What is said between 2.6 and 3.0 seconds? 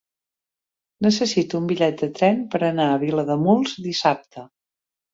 anar a